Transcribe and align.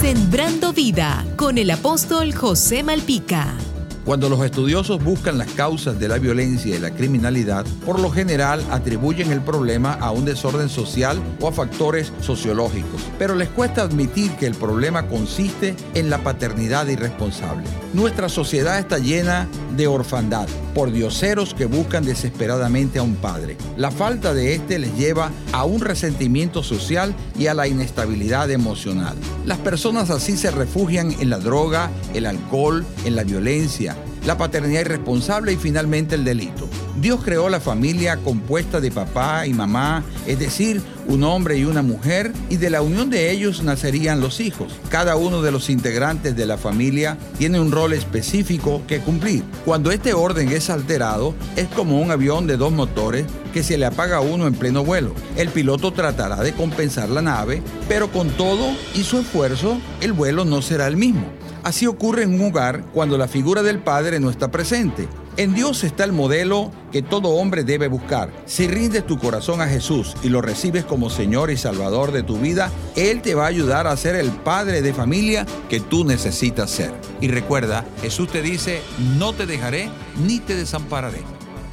Sembrando 0.00 0.72
vida 0.72 1.24
con 1.34 1.58
el 1.58 1.72
apóstol 1.72 2.32
José 2.32 2.84
Malpica. 2.84 3.56
Cuando 4.04 4.28
los 4.28 4.44
estudiosos 4.44 5.02
buscan 5.02 5.38
las 5.38 5.48
causas 5.48 5.98
de 5.98 6.06
la 6.06 6.18
violencia 6.18 6.76
y 6.76 6.78
la 6.78 6.92
criminalidad, 6.92 7.66
por 7.84 7.98
lo 7.98 8.08
general 8.08 8.64
atribuyen 8.70 9.32
el 9.32 9.40
problema 9.40 9.94
a 9.94 10.12
un 10.12 10.24
desorden 10.24 10.68
social 10.68 11.20
o 11.40 11.48
a 11.48 11.52
factores 11.52 12.12
sociológicos, 12.20 13.02
pero 13.18 13.34
les 13.34 13.48
cuesta 13.48 13.82
admitir 13.82 14.30
que 14.36 14.46
el 14.46 14.54
problema 14.54 15.08
consiste 15.08 15.74
en 15.94 16.10
la 16.10 16.22
paternidad 16.22 16.86
irresponsable. 16.86 17.64
Nuestra 17.92 18.28
sociedad 18.28 18.78
está 18.78 18.98
llena 18.98 19.48
de 19.76 19.86
orfandad, 19.86 20.48
por 20.74 20.92
dioseros 20.92 21.54
que 21.54 21.66
buscan 21.66 22.04
desesperadamente 22.04 22.98
a 22.98 23.02
un 23.02 23.16
padre. 23.16 23.56
La 23.76 23.90
falta 23.90 24.34
de 24.34 24.54
este 24.54 24.78
les 24.78 24.96
lleva 24.96 25.30
a 25.52 25.64
un 25.64 25.80
resentimiento 25.80 26.62
social 26.62 27.14
y 27.38 27.46
a 27.46 27.54
la 27.54 27.68
inestabilidad 27.68 28.50
emocional. 28.50 29.16
Las 29.46 29.58
personas 29.58 30.10
así 30.10 30.36
se 30.36 30.50
refugian 30.50 31.12
en 31.12 31.30
la 31.30 31.38
droga, 31.38 31.90
el 32.14 32.26
alcohol, 32.26 32.84
en 33.04 33.16
la 33.16 33.24
violencia, 33.24 33.96
la 34.28 34.36
paternidad 34.36 34.82
irresponsable 34.82 35.54
y 35.54 35.56
finalmente 35.56 36.14
el 36.14 36.22
delito. 36.22 36.68
Dios 37.00 37.20
creó 37.24 37.48
la 37.48 37.60
familia 37.60 38.18
compuesta 38.18 38.78
de 38.78 38.90
papá 38.90 39.46
y 39.46 39.54
mamá, 39.54 40.04
es 40.26 40.38
decir, 40.38 40.82
un 41.06 41.24
hombre 41.24 41.56
y 41.56 41.64
una 41.64 41.80
mujer, 41.80 42.34
y 42.50 42.58
de 42.58 42.68
la 42.68 42.82
unión 42.82 43.08
de 43.08 43.30
ellos 43.30 43.62
nacerían 43.62 44.20
los 44.20 44.40
hijos. 44.40 44.70
Cada 44.90 45.16
uno 45.16 45.40
de 45.40 45.50
los 45.50 45.70
integrantes 45.70 46.36
de 46.36 46.44
la 46.44 46.58
familia 46.58 47.16
tiene 47.38 47.58
un 47.58 47.72
rol 47.72 47.94
específico 47.94 48.82
que 48.86 49.00
cumplir. 49.00 49.44
Cuando 49.64 49.90
este 49.92 50.12
orden 50.12 50.50
es 50.50 50.68
alterado, 50.68 51.34
es 51.56 51.66
como 51.68 51.98
un 51.98 52.10
avión 52.10 52.46
de 52.46 52.58
dos 52.58 52.70
motores 52.70 53.24
que 53.54 53.62
se 53.62 53.78
le 53.78 53.86
apaga 53.86 54.20
uno 54.20 54.46
en 54.46 54.52
pleno 54.52 54.84
vuelo. 54.84 55.14
El 55.36 55.48
piloto 55.48 55.94
tratará 55.94 56.42
de 56.42 56.52
compensar 56.52 57.08
la 57.08 57.22
nave, 57.22 57.62
pero 57.88 58.12
con 58.12 58.28
todo 58.28 58.66
y 58.94 59.04
su 59.04 59.20
esfuerzo, 59.20 59.80
el 60.02 60.12
vuelo 60.12 60.44
no 60.44 60.60
será 60.60 60.86
el 60.86 60.98
mismo. 60.98 61.24
Así 61.62 61.86
ocurre 61.86 62.22
en 62.22 62.34
un 62.34 62.50
hogar 62.50 62.84
cuando 62.92 63.18
la 63.18 63.28
figura 63.28 63.62
del 63.62 63.80
padre 63.80 64.20
no 64.20 64.30
está 64.30 64.50
presente. 64.50 65.08
En 65.36 65.54
Dios 65.54 65.84
está 65.84 66.02
el 66.02 66.12
modelo 66.12 66.72
que 66.90 67.00
todo 67.00 67.28
hombre 67.28 67.62
debe 67.62 67.86
buscar. 67.86 68.32
Si 68.46 68.66
rindes 68.66 69.06
tu 69.06 69.18
corazón 69.18 69.60
a 69.60 69.68
Jesús 69.68 70.16
y 70.22 70.30
lo 70.30 70.42
recibes 70.42 70.84
como 70.84 71.10
Señor 71.10 71.50
y 71.50 71.56
Salvador 71.56 72.10
de 72.10 72.24
tu 72.24 72.38
vida, 72.38 72.72
Él 72.96 73.22
te 73.22 73.36
va 73.36 73.44
a 73.44 73.48
ayudar 73.48 73.86
a 73.86 73.96
ser 73.96 74.16
el 74.16 74.30
padre 74.30 74.82
de 74.82 74.92
familia 74.92 75.46
que 75.68 75.78
tú 75.78 76.04
necesitas 76.04 76.70
ser. 76.70 76.92
Y 77.20 77.28
recuerda, 77.28 77.84
Jesús 78.02 78.28
te 78.28 78.42
dice, 78.42 78.82
no 79.16 79.32
te 79.32 79.46
dejaré 79.46 79.90
ni 80.26 80.40
te 80.40 80.56
desampararé. 80.56 81.22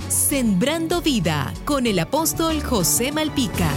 Sembrando 0.09 1.01
vida 1.01 1.51
con 1.65 1.87
el 1.87 1.97
apóstol 1.97 2.61
José 2.61 3.11
Malpica. 3.11 3.71